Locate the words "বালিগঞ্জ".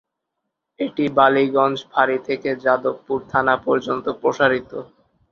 1.17-1.77